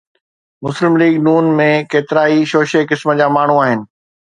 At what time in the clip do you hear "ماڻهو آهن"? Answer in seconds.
3.39-3.89